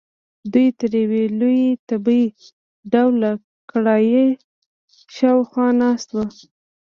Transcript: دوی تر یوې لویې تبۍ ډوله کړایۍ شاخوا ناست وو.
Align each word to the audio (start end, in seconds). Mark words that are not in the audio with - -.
دوی 0.53 0.67
تر 0.79 0.91
یوې 1.01 1.23
لویې 1.39 1.69
تبۍ 1.87 2.23
ډوله 2.91 3.31
کړایۍ 3.69 4.25
شاخوا 5.15 5.67
ناست 5.81 6.09
وو. 6.11 6.23